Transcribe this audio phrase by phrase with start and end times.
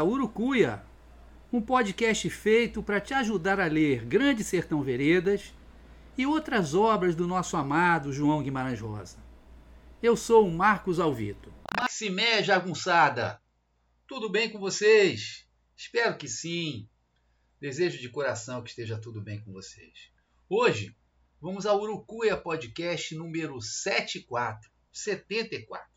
[0.00, 0.82] A Urucuia,
[1.52, 5.52] um podcast feito para te ajudar a ler Grande Sertão Veredas
[6.16, 9.18] e outras obras do nosso amado João Guimarães Rosa.
[10.02, 11.52] Eu sou o Marcos Alvito.
[11.78, 13.42] Maximé Jagunçada,
[14.06, 15.46] tudo bem com vocês?
[15.76, 16.88] Espero que sim.
[17.60, 20.10] Desejo de coração que esteja tudo bem com vocês.
[20.48, 20.96] Hoje
[21.38, 25.90] vamos ao Urucuia Podcast número 74, 74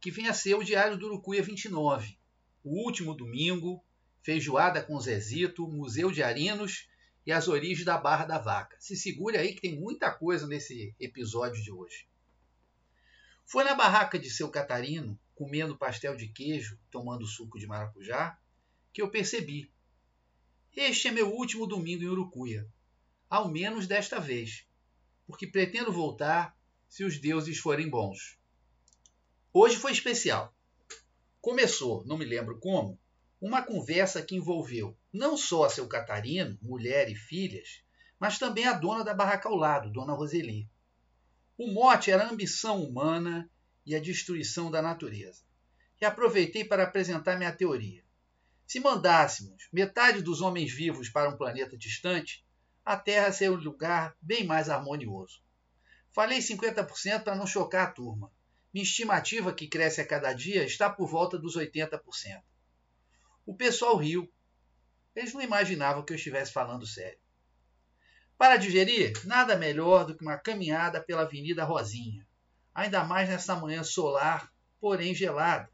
[0.00, 2.17] que vem a ser o Diário do Urucuia 29.
[2.62, 3.82] O último domingo,
[4.22, 6.88] feijoada com Zezito, Museu de Arinos
[7.24, 8.76] e as origens da Barra da Vaca.
[8.80, 12.08] Se segure aí que tem muita coisa nesse episódio de hoje.
[13.44, 18.38] Foi na barraca de seu Catarino, comendo pastel de queijo, tomando suco de maracujá,
[18.92, 19.72] que eu percebi.
[20.76, 22.66] Este é meu último domingo em Urucuia,
[23.28, 24.66] ao menos desta vez,
[25.26, 26.56] porque pretendo voltar
[26.88, 28.38] se os deuses forem bons.
[29.52, 30.54] Hoje foi especial.
[31.40, 32.98] Começou, não me lembro como,
[33.40, 37.82] uma conversa que envolveu não só a seu Catarino, mulher e filhas,
[38.18, 40.68] mas também a dona da barraca ao lado, Dona Roseli.
[41.56, 43.48] O mote era a ambição humana
[43.86, 45.42] e a destruição da natureza.
[46.00, 48.04] E aproveitei para apresentar minha teoria.
[48.66, 52.44] Se mandássemos metade dos homens vivos para um planeta distante,
[52.84, 55.40] a Terra seria um lugar bem mais harmonioso.
[56.12, 58.30] Falei 50% para não chocar a turma.
[58.72, 62.00] Minha estimativa, que cresce a cada dia, está por volta dos 80%.
[63.46, 64.30] O pessoal riu.
[65.16, 67.18] Eles não imaginavam que eu estivesse falando sério.
[68.36, 72.26] Para digerir, nada melhor do que uma caminhada pela Avenida Rosinha,
[72.74, 75.72] ainda mais nessa manhã solar, porém gelada.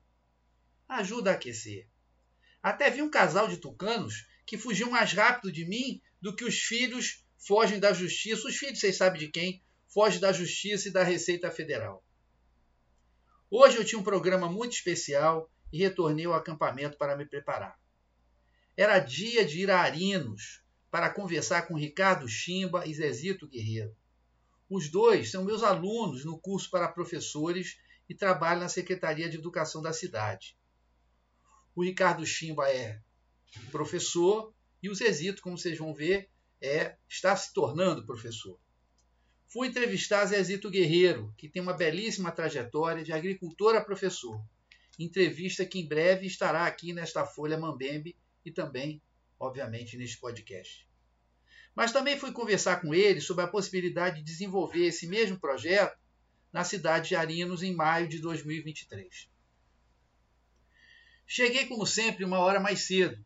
[0.88, 1.88] Ajuda a aquecer.
[2.62, 6.58] Até vi um casal de tucanos que fugiu mais rápido de mim do que os
[6.60, 8.46] filhos fogem da justiça.
[8.46, 9.62] Os filhos, vocês sabem de quem?
[9.88, 12.03] Fogem da justiça e da Receita Federal.
[13.56, 17.78] Hoje eu tinha um programa muito especial e retornei ao acampamento para me preparar.
[18.76, 20.60] Era dia de ir a Arinos
[20.90, 23.96] para conversar com Ricardo Chimba e Zezito Guerreiro.
[24.68, 27.78] Os dois são meus alunos no curso para professores
[28.08, 30.58] e trabalham na Secretaria de Educação da cidade.
[31.76, 33.00] O Ricardo Chimba é
[33.70, 36.28] professor e o Zezito, como vocês vão ver,
[36.60, 38.58] é está se tornando professor.
[39.46, 44.42] Fui entrevistar Zezito Guerreiro, que tem uma belíssima trajetória de agricultor a professor.
[44.98, 49.00] Entrevista que em breve estará aqui nesta Folha Mambembe e também,
[49.38, 50.86] obviamente, neste podcast.
[51.74, 55.98] Mas também fui conversar com ele sobre a possibilidade de desenvolver esse mesmo projeto
[56.52, 59.28] na cidade de Arinos em maio de 2023.
[61.26, 63.24] Cheguei, como sempre, uma hora mais cedo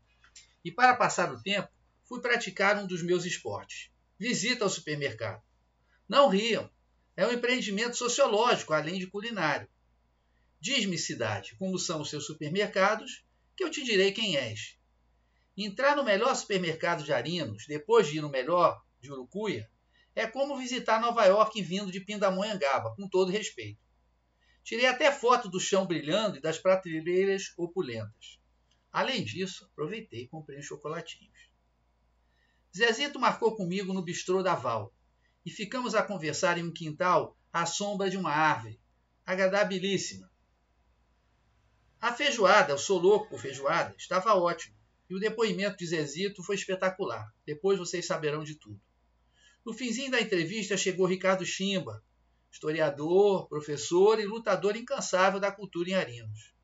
[0.65, 1.69] e, para passar o tempo,
[2.05, 5.43] fui praticar um dos meus esportes: visita ao supermercado.
[6.09, 6.71] Não riam.
[7.15, 9.69] É um empreendimento sociológico, além de culinário.
[10.59, 13.25] Diz-me, cidade, como são os seus supermercados,
[13.55, 14.79] que eu te direi quem és.
[15.57, 19.71] Entrar no melhor supermercado de Arinos, depois de ir no melhor de Urucuia,
[20.15, 23.81] é como visitar Nova York vindo de Pindamonhangaba, com todo respeito.
[24.65, 28.41] Tirei até foto do chão brilhando e das prateleiras opulentas.
[28.91, 31.51] Além disso, aproveitei e comprei chocolatinhos.
[32.75, 34.93] Zezito marcou comigo no bistrô da Val
[35.45, 38.81] e ficamos a conversar em um quintal à sombra de uma árvore,
[39.25, 40.31] agradabilíssima.
[42.01, 44.77] A feijoada, eu sou louco por feijoada, estava ótimo.
[45.11, 47.33] E o depoimento de Zezito foi espetacular.
[47.47, 48.81] Depois vocês saberão de tudo.
[49.65, 52.03] No finzinho da entrevista chegou Ricardo Chimba,
[52.51, 56.55] historiador, professor e lutador incansável da cultura em Arinos.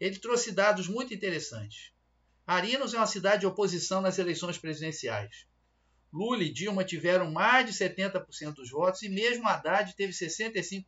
[0.00, 1.92] Ele trouxe dados muito interessantes.
[2.46, 5.46] Arinos é uma cidade de oposição nas eleições presidenciais.
[6.12, 10.84] Lula e Dilma tiveram mais de 70% dos votos e mesmo Haddad teve 65%.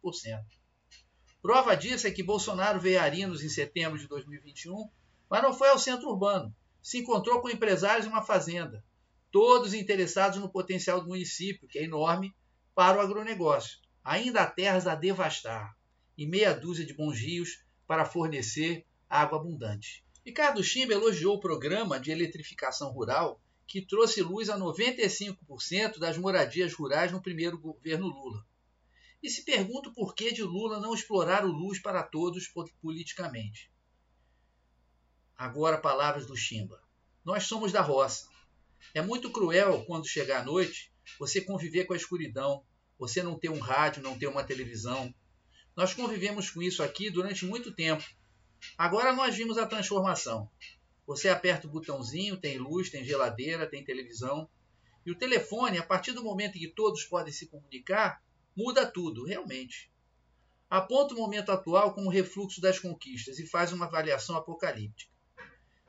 [1.40, 4.88] Prova disso é que Bolsonaro veio a Arinos em setembro de 2021,
[5.30, 6.54] mas não foi ao centro urbano.
[6.82, 8.84] Se encontrou com empresários em uma fazenda,
[9.30, 12.34] todos interessados no potencial do município, que é enorme,
[12.74, 13.78] para o agronegócio.
[14.02, 15.74] Ainda há terras a devastar
[16.16, 20.04] e meia dúzia de bons rios para fornecer água abundante.
[20.24, 26.72] Ricardo Chimba elogiou o programa de eletrificação rural que trouxe luz a 95% das moradias
[26.74, 28.44] rurais no primeiro governo Lula.
[29.22, 32.46] E se pergunta por que de Lula não explorar o luz para todos
[32.82, 33.72] politicamente.
[35.36, 36.82] Agora, palavras do Chimba.
[37.24, 38.28] Nós somos da roça.
[38.92, 42.64] É muito cruel quando chegar a noite você conviver com a escuridão,
[42.98, 45.14] você não ter um rádio, não ter uma televisão.
[45.76, 48.04] Nós convivemos com isso aqui durante muito tempo.
[48.76, 50.50] Agora nós vimos a transformação.
[51.06, 54.48] Você aperta o botãozinho, tem luz, tem geladeira, tem televisão.
[55.04, 58.22] E o telefone, a partir do momento em que todos podem se comunicar,
[58.56, 59.92] muda tudo, realmente.
[60.70, 65.12] Aponta o momento atual como refluxo das conquistas e faz uma avaliação apocalíptica.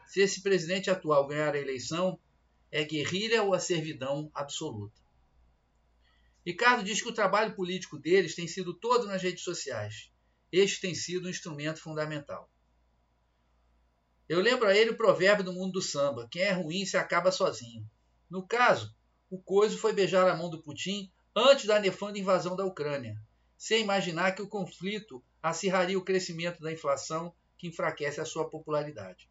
[0.06, 2.20] Se esse presidente atual ganhar a eleição,
[2.72, 5.02] é guerrilha ou a servidão absoluta.
[6.46, 10.12] Ricardo diz que o trabalho político deles tem sido todo nas redes sociais.
[10.52, 12.52] Este tem sido um instrumento fundamental.
[14.28, 17.32] Eu lembro a ele o provérbio do mundo do samba: quem é ruim se acaba
[17.32, 17.88] sozinho.
[18.30, 18.96] No caso,
[19.30, 23.22] o Coiso foi beijar a mão do Putin antes da nefanda invasão da Ucrânia,
[23.58, 29.30] sem imaginar que o conflito acirraria o crescimento da inflação que enfraquece a sua popularidade.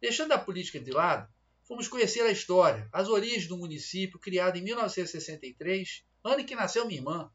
[0.00, 1.28] Deixando a política de lado,
[1.64, 6.86] fomos conhecer a história, as origens do município criado em 1963, ano em que nasceu
[6.86, 7.32] minha irmã,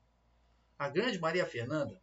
[0.79, 2.01] a grande Maria Fernanda,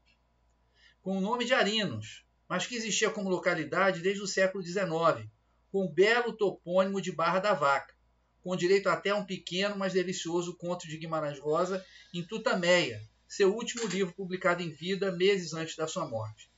[1.00, 5.30] com o nome de Arinos, mas que existia como localidade desde o século XIX,
[5.70, 7.94] com o belo topônimo de Barra da Vaca,
[8.42, 13.54] com direito até a um pequeno, mas delicioso conto de Guimarães Rosa em Tutameia, seu
[13.54, 16.50] último livro publicado em vida meses antes da sua morte.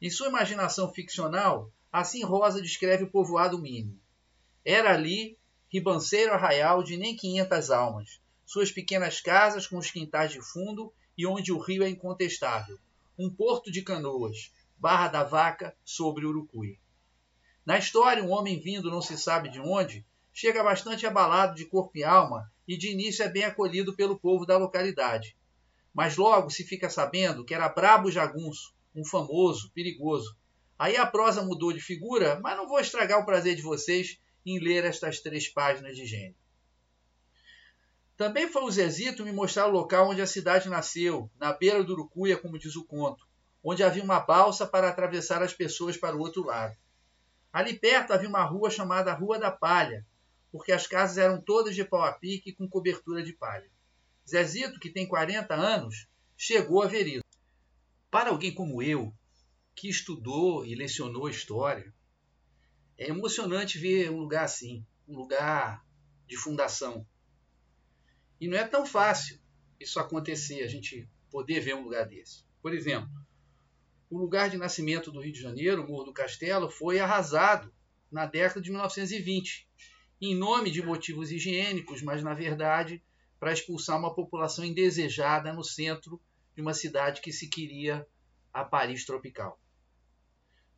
[0.00, 4.00] Em sua imaginação ficcional, assim Rosa descreve o povoado mínimo.
[4.64, 5.36] Era ali
[5.68, 11.26] ribanceiro arraial de nem quinhentas almas, suas pequenas casas com os quintais de fundo e
[11.26, 12.78] onde o rio é incontestável,
[13.18, 16.80] um porto de canoas, Barra da Vaca sobre Urucuí.
[17.66, 21.98] Na história, um homem vindo não se sabe de onde chega bastante abalado de corpo
[21.98, 25.36] e alma e de início é bem acolhido pelo povo da localidade.
[25.92, 30.34] Mas logo se fica sabendo que era Brabo Jagunço, um famoso, perigoso.
[30.78, 34.58] Aí a prosa mudou de figura, mas não vou estragar o prazer de vocês em
[34.58, 36.36] ler estas três páginas de gênio.
[38.16, 41.92] Também foi o Zezito me mostrar o local onde a cidade nasceu, na beira do
[41.92, 43.28] Urucuia, como diz o conto
[43.62, 46.76] onde havia uma balsa para atravessar as pessoas para o outro lado.
[47.52, 50.06] Ali perto havia uma rua chamada Rua da Palha,
[50.52, 53.70] porque as casas eram todas de pau a pique com cobertura de palha.
[54.28, 57.24] Zezito, que tem 40 anos, chegou a ver isso.
[58.10, 59.12] Para alguém como eu,
[59.74, 61.92] que estudou e lecionou história,
[62.98, 65.84] é emocionante ver um lugar assim, um lugar
[66.26, 67.06] de fundação.
[68.40, 69.38] E não é tão fácil
[69.78, 72.44] isso acontecer, a gente poder ver um lugar desse.
[72.60, 73.10] Por exemplo,
[74.10, 77.72] o lugar de nascimento do Rio de Janeiro, o Morro do Castelo, foi arrasado
[78.10, 79.68] na década de 1920,
[80.20, 83.02] em nome de motivos higiênicos, mas na verdade
[83.38, 86.20] para expulsar uma população indesejada no centro
[86.54, 88.06] de uma cidade que se queria
[88.52, 89.58] a Paris tropical.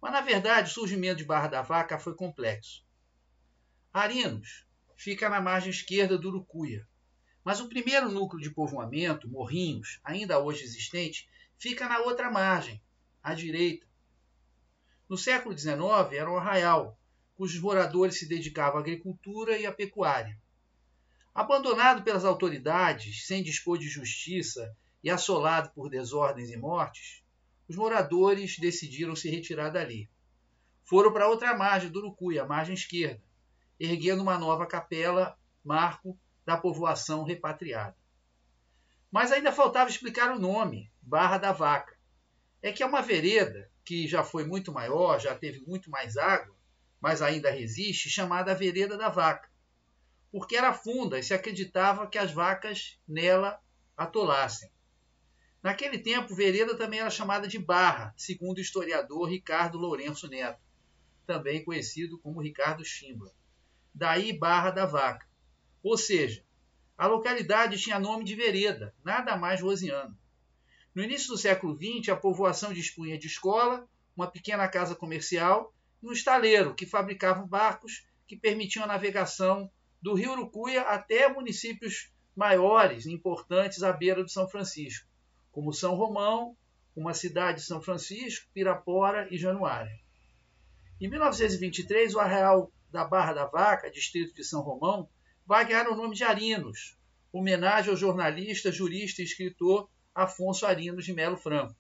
[0.00, 2.84] Mas na verdade o surgimento de Barra da Vaca foi complexo.
[3.92, 6.86] Arinos fica na margem esquerda do Urucuia,
[7.42, 12.80] mas o primeiro núcleo de povoamento, Morrinhos, ainda hoje existente, fica na outra margem,
[13.22, 13.86] à direita.
[15.08, 15.80] No século XIX
[16.12, 16.98] era um arraial,
[17.34, 20.40] cujos moradores se dedicavam à agricultura e à pecuária.
[21.34, 27.22] Abandonado pelas autoridades, sem dispor de justiça e assolado por desordens e mortes,
[27.68, 30.10] os moradores decidiram se retirar dali.
[30.84, 33.22] Foram para outra margem do Urucuí, a margem esquerda,
[33.78, 37.96] erguendo uma nova capela, marco da povoação repatriada.
[39.10, 41.91] Mas ainda faltava explicar o nome, Barra da Vaca
[42.62, 46.54] é que é uma vereda que já foi muito maior, já teve muito mais água,
[47.00, 49.50] mas ainda resiste, chamada Vereda da Vaca,
[50.30, 53.60] porque era funda e se acreditava que as vacas nela
[53.96, 54.70] atolassem.
[55.62, 60.60] Naquele tempo, Vereda também era chamada de Barra, segundo o historiador Ricardo Lourenço Neto,
[61.26, 63.32] também conhecido como Ricardo Chimba.
[63.94, 65.26] Daí Barra da Vaca.
[65.82, 66.44] Ou seja,
[66.96, 70.16] a localidade tinha nome de vereda, nada mais rosiano.
[70.94, 75.72] No início do século XX, a povoação dispunha de escola, uma pequena casa comercial
[76.02, 79.70] e um estaleiro que fabricavam barcos que permitiam a navegação
[80.02, 85.08] do rio Urucuia até municípios maiores e importantes à beira do São Francisco,
[85.50, 86.56] como São Romão,
[86.94, 89.98] uma cidade de São Francisco, Pirapora e Januária.
[91.00, 95.08] Em 1923, o arraial da Barra da Vaca, distrito de São Romão,
[95.46, 96.98] vai ganhar o nome de Arinos,
[97.32, 101.76] homenagem ao jornalista, jurista e escritor Afonso Arinos de Melo Franco,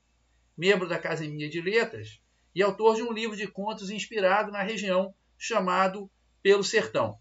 [0.56, 2.20] membro da Academia de Letras
[2.54, 6.10] e autor de um livro de contos inspirado na região chamado
[6.42, 7.18] Pelo Sertão.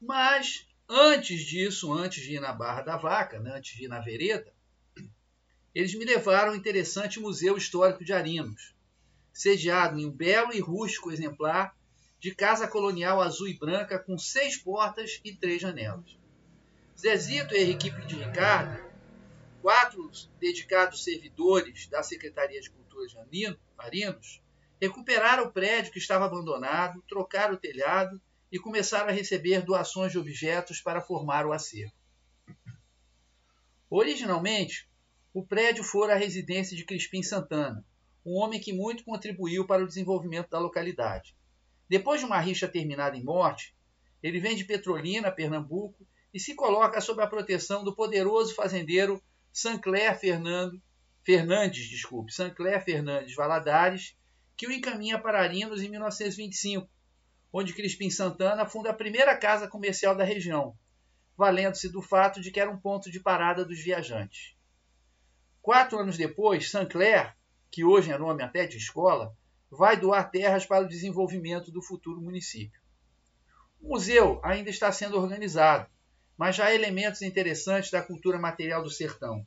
[0.00, 4.00] Mas antes disso, antes de ir na Barra da Vaca, né, antes de ir na
[4.00, 4.52] vereda,
[5.74, 8.74] eles me levaram ao interessante Museu Histórico de Arinos,
[9.32, 11.76] sediado em um belo e rústico exemplar
[12.18, 16.18] de casa colonial azul e branca com seis portas e três janelas.
[16.98, 18.89] Zezito e a equipe de Ricardo
[19.60, 24.42] quatro dedicados servidores da Secretaria de Cultura de Marinos
[24.80, 30.18] recuperaram o prédio que estava abandonado, trocaram o telhado e começaram a receber doações de
[30.18, 31.92] objetos para formar o acervo.
[33.88, 34.88] Originalmente,
[35.32, 37.84] o prédio fora a residência de Crispim Santana,
[38.24, 41.36] um homem que muito contribuiu para o desenvolvimento da localidade.
[41.88, 43.74] Depois de uma rixa terminada em morte,
[44.22, 49.22] ele vem de Petrolina, Pernambuco, e se coloca sob a proteção do poderoso fazendeiro
[49.52, 50.80] Sancler Fernando,
[51.24, 54.16] Fernandes, desculpe, Sancler Fernandes Valadares,
[54.56, 56.88] que o encaminha para Arinos em 1925,
[57.52, 60.76] onde Crispim Santana funda a primeira casa comercial da região,
[61.36, 64.54] valendo-se do fato de que era um ponto de parada dos viajantes.
[65.60, 67.34] Quatro anos depois, Sancler,
[67.70, 69.36] que hoje é nome até de escola,
[69.70, 72.80] vai doar terras para o desenvolvimento do futuro município.
[73.80, 75.88] O museu ainda está sendo organizado,
[76.40, 79.46] mas já há elementos interessantes da cultura material do sertão.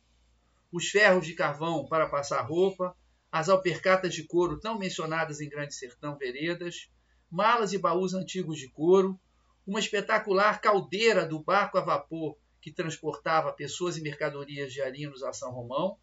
[0.72, 2.96] Os ferros de carvão para passar roupa,
[3.32, 6.92] as alpercatas de couro tão mencionadas em Grande Sertão Veredas,
[7.32, 9.20] malas e baús antigos de couro,
[9.66, 15.34] uma espetacular caldeira do barco a vapor que transportava pessoas e mercadorias de Arinos a
[15.34, 15.98] São Romão,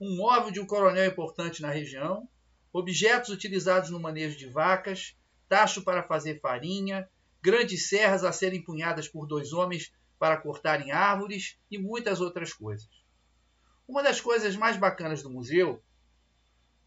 [0.00, 2.28] um móvel de um coronel importante na região,
[2.72, 5.16] objetos utilizados no manejo de vacas,
[5.48, 7.10] tacho para fazer farinha,
[7.42, 12.88] grandes serras a serem empunhadas por dois homens para cortarem árvores e muitas outras coisas.
[13.88, 15.82] Uma das coisas mais bacanas do museu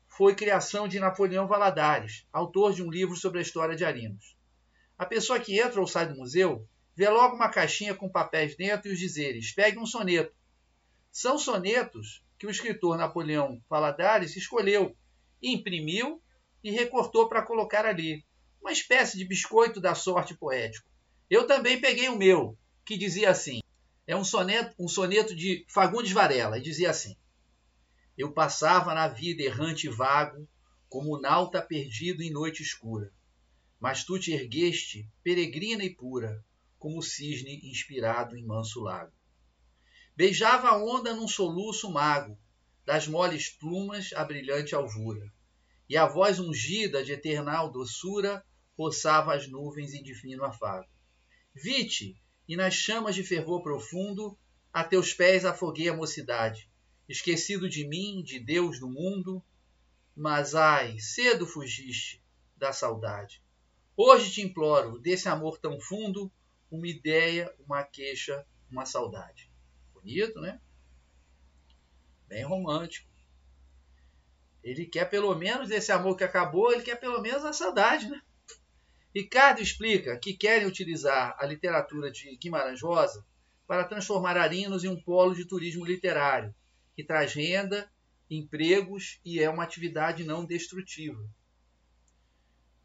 [0.08, 4.38] foi criação de Napoleão Valadares, autor de um livro sobre a história de Arinos.
[4.98, 6.66] A pessoa que entra ou sai do museu
[6.96, 10.34] vê logo uma caixinha com papéis dentro e os dizeres: pegue um soneto.
[11.12, 14.96] São sonetos que o escritor Napoleão Valadares escolheu,
[15.44, 16.24] imprimiu
[16.64, 18.24] e recortou para colocar ali.
[18.62, 20.90] Uma espécie de biscoito da sorte poético.
[21.30, 23.62] Eu também peguei o meu, que dizia assim:
[24.08, 27.18] é um soneto, um soneto de Fagundes Varela, e dizia assim:
[28.16, 30.48] Eu passava na vida errante e vago,
[30.88, 33.12] como nauta perdido em noite escura.
[33.80, 36.46] Mas tu te ergueste, peregrina e pura,
[36.78, 39.12] como cisne inspirado em manso lago.
[40.16, 42.38] Beijava a onda num soluço mago,
[42.86, 45.34] das moles plumas a brilhante alvura,
[45.90, 48.46] e a voz ungida de eternal doçura
[48.78, 50.88] roçava as nuvens em divino afago.
[51.54, 52.16] Vi-te,
[52.48, 54.38] e nas chamas de fervor profundo,
[54.72, 56.70] a teus pés afoguei a mocidade,
[57.08, 59.44] esquecido de mim, de Deus do mundo,
[60.16, 62.24] mas ai, cedo fugiste
[62.56, 63.42] da saudade.
[63.98, 66.32] Hoje te imploro, desse amor tão fundo,
[66.70, 69.50] uma ideia, uma queixa, uma saudade.
[69.94, 70.60] Bonito, né?
[72.28, 73.10] Bem romântico.
[74.64, 78.22] Ele quer pelo menos desse amor que acabou, ele quer pelo menos a saudade, né?
[79.16, 83.26] Ricardo explica que querem utilizar a literatura de Guimarães Rosa
[83.66, 86.54] para transformar Arinos em um polo de turismo literário,
[86.94, 87.90] que traz renda,
[88.30, 91.26] empregos e é uma atividade não destrutiva.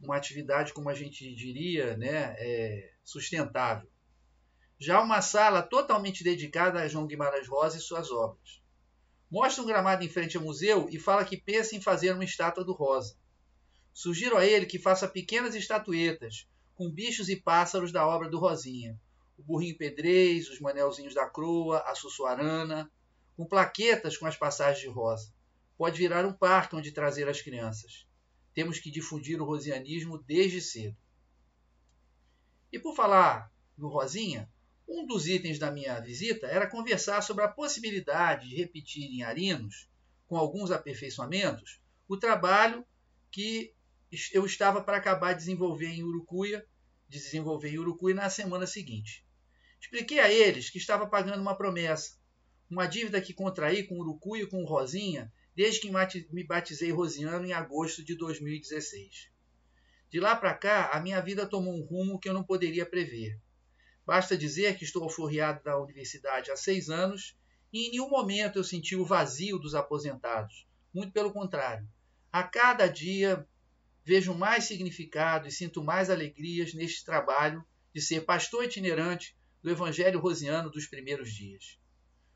[0.00, 3.90] Uma atividade, como a gente diria, né, é sustentável.
[4.78, 8.62] Já uma sala totalmente dedicada a João Guimarães Rosa e suas obras.
[9.28, 12.64] Mostra um gramado em frente ao museu e fala que pensa em fazer uma estátua
[12.64, 13.18] do Rosa.
[13.92, 18.99] Sugiro a ele que faça pequenas estatuetas com bichos e pássaros da obra do Rosinha.
[19.37, 22.90] O burrinho pedrez, os manelzinhos da croa, a sussuarana,
[23.37, 25.32] com plaquetas com as passagens de rosa.
[25.76, 28.06] Pode virar um parque onde trazer as crianças.
[28.52, 30.97] temos que difundir o rosianismo desde cedo.
[32.73, 34.50] E por falar no Rosinha,
[34.87, 39.88] um dos itens da minha visita era conversar sobre a possibilidade de repetir em Arinos,
[40.26, 42.85] com alguns aperfeiçoamentos, o trabalho
[43.30, 43.73] que
[44.33, 46.67] eu estava para acabar de desenvolver em Urucuia,
[47.09, 49.25] de desenvolver em Urucuia na semana seguinte.
[49.81, 52.19] Expliquei a eles que estava pagando uma promessa,
[52.69, 55.93] uma dívida que contraí com Urucuia e com Rosinha desde que
[56.33, 59.31] me batizei rosiano em agosto de 2016.
[60.09, 63.38] De lá para cá, a minha vida tomou um rumo que eu não poderia prever.
[64.07, 67.37] Basta dizer que estou alforriado da universidade há seis anos
[67.73, 70.67] e em nenhum momento eu senti o vazio dos aposentados.
[70.93, 71.87] Muito pelo contrário.
[72.33, 73.47] A cada dia
[74.11, 77.64] vejo mais significado e sinto mais alegrias neste trabalho
[77.95, 81.79] de ser pastor itinerante do Evangelho Rosiano dos primeiros dias.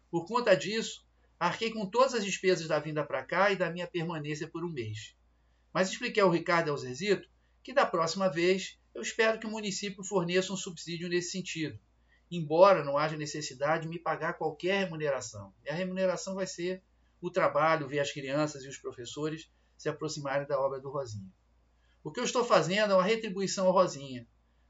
[0.09, 1.05] Por conta disso,
[1.37, 4.71] arquei com todas as despesas da vinda para cá e da minha permanência por um
[4.71, 5.17] mês.
[5.73, 7.29] Mas expliquei ao Ricardo e ao Zezito
[7.61, 11.77] que da próxima vez eu espero que o município forneça um subsídio nesse sentido,
[12.31, 15.53] embora não haja necessidade de me pagar qualquer remuneração.
[15.65, 16.85] E a remuneração vai ser
[17.21, 21.33] o trabalho, ver as crianças e os professores se aproximarem da obra do Rosinha.
[22.05, 24.25] O que eu estou fazendo é uma retribuição ao Rosinha.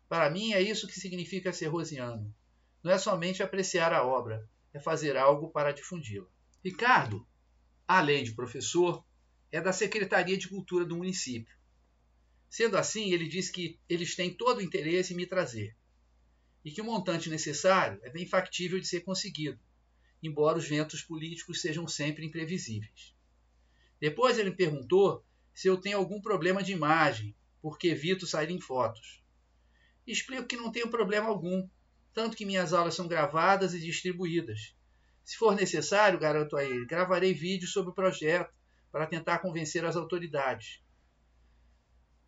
[0.08, 2.34] Para mim é isso que significa ser rosiano.
[2.82, 6.26] Não é somente apreciar a obra, é fazer algo para difundi-la.
[6.64, 7.26] Ricardo,
[7.86, 9.04] além de professor,
[9.52, 11.54] é da Secretaria de Cultura do município
[12.54, 15.76] Sendo assim, ele diz que eles têm todo o interesse em me trazer
[16.64, 19.58] e que o montante necessário é bem factível de ser conseguido,
[20.22, 23.12] embora os ventos políticos sejam sempre imprevisíveis.
[23.98, 25.24] Depois ele me perguntou
[25.54, 29.22] se eu tenho algum problema de imagem, porque evito sair em fotos.
[30.06, 31.68] Explico que não tenho problema algum,
[32.12, 34.74] tanto que minhas aulas são gravadas e distribuídas.
[35.24, 38.52] Se for necessário, garanto a ele, gravarei vídeos sobre o projeto
[38.92, 40.84] para tentar convencer as autoridades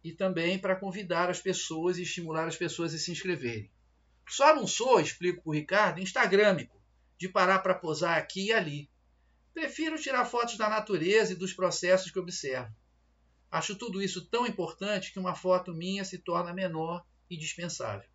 [0.02, 3.70] e também para convidar as pessoas e estimular as pessoas a se inscreverem.
[4.28, 6.80] Só não sou, explico para o Ricardo, instagrâmico,
[7.18, 8.90] de parar para posar aqui e ali.
[9.52, 12.72] Prefiro tirar fotos da natureza e dos processos que observo.
[13.56, 18.06] Acho tudo isso tão importante que uma foto minha se torna menor e dispensável.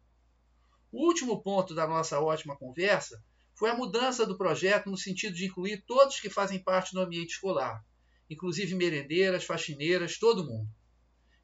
[0.92, 3.26] O último ponto da nossa ótima conversa
[3.56, 7.32] foi a mudança do projeto no sentido de incluir todos que fazem parte do ambiente
[7.32, 7.84] escolar,
[8.30, 10.70] inclusive merendeiras, faxineiras, todo mundo.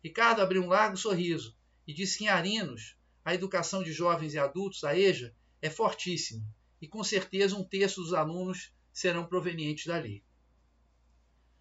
[0.04, 1.58] Ricardo abriu um largo sorriso
[1.88, 6.46] e disse que em Arinos a educação de jovens e adultos, a EJA, é fortíssima
[6.80, 10.24] e com certeza um terço dos alunos serão provenientes dali.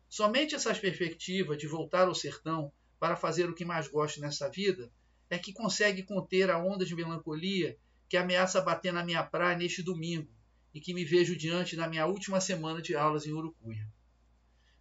[0.08, 4.90] Somente essa perspectiva de voltar ao sertão para fazer o que mais gosto nessa vida
[5.28, 7.76] é que consegue conter a onda de melancolia
[8.08, 10.30] que ameaça bater na minha praia neste domingo
[10.72, 13.86] e que me vejo diante da minha última semana de aulas em Urucuia.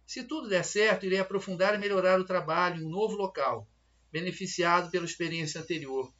[0.06, 3.68] Se tudo der certo, irei aprofundar e melhorar o trabalho em um novo local,
[4.12, 6.12] beneficiado pela experiência anterior,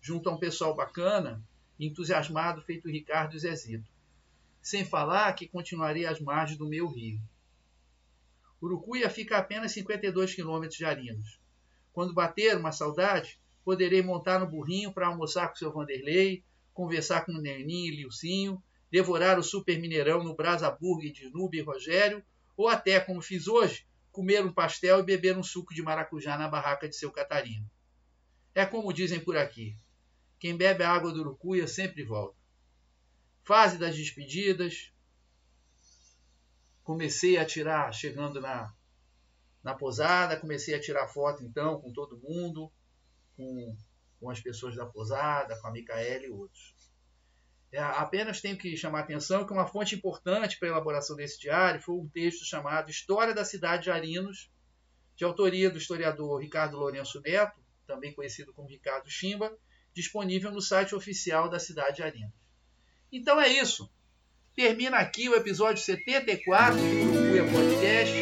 [0.00, 1.44] junto a um pessoal bacana
[1.78, 3.88] e entusiasmado feito Ricardo e Zezito.
[4.60, 7.20] Sem falar que continuarei às margens do meu rio.
[8.60, 11.40] Urucuia fica a apenas 52 quilômetros de Arinos.
[11.92, 16.44] Quando bater uma saudade, poderei montar no burrinho para almoçar com seu Vanderlei,
[16.74, 21.58] conversar com o Neninho e Lilcinho, devorar o super mineirão no Brasa Burger de Nube
[21.58, 22.22] e Rogério
[22.56, 26.48] ou até, como fiz hoje, comer um pastel e beber um suco de maracujá na
[26.48, 27.70] barraca de seu Catarino.
[28.52, 29.76] É como dizem por aqui:
[30.40, 32.36] quem bebe a água do Urucuia sempre volta.
[33.44, 34.92] Fase das despedidas.
[36.88, 38.72] Comecei a tirar, chegando na,
[39.62, 42.72] na posada, comecei a tirar foto então com todo mundo,
[43.36, 43.76] com,
[44.18, 46.74] com as pessoas da posada, com a Micaela e outros.
[47.70, 51.38] É, apenas tenho que chamar a atenção que uma fonte importante para a elaboração desse
[51.38, 54.50] diário foi um texto chamado História da Cidade de Arinos,
[55.14, 59.54] de autoria do historiador Ricardo Lourenço Neto, também conhecido como Ricardo Chimba,
[59.92, 62.32] disponível no site oficial da cidade de Arinos.
[63.12, 63.92] Então é isso.
[64.58, 68.12] Termina aqui o episódio 74 do Urucuia Podcast.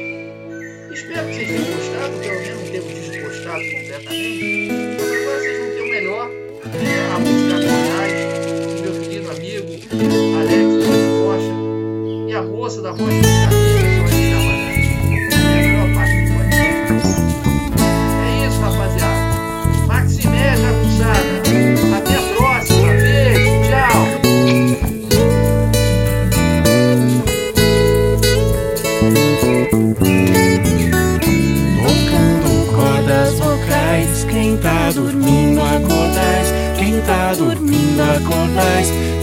[0.93, 4.69] Espero que vocês tenham gostado, pelo menos tenham desgostado completamente.
[5.01, 6.31] Mas agora vocês vão ter o melhor,
[7.15, 7.57] a música
[10.37, 10.69] Alex
[11.25, 13.76] Rocha e a moça da voz É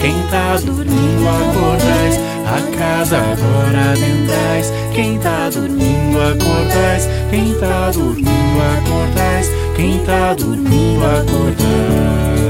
[0.04, 2.20] Quem tá dormindo, acordais.
[2.46, 4.74] A casa agora adentrais.
[4.94, 7.08] Quem tá dormindo, acordais.
[7.30, 8.28] Quem tá dormindo,
[8.78, 9.50] acordais.
[9.78, 12.44] Quem tá dormindo, acordais.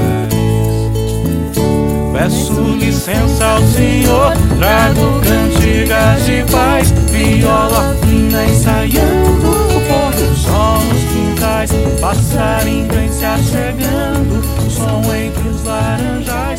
[2.12, 10.80] Peço licença ao Senhor, trago cantigas de paz, viola fina ensaiando, o pôr do sol
[10.80, 16.53] nos quintais, passarinho vem se achegando, o som entre os laranjais,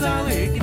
[0.00, 0.59] as I lay